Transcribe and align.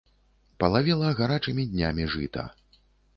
Палавела 0.61 1.11
гарачымі 1.19 1.65
днямі 1.73 2.09
жыта. 2.15 2.47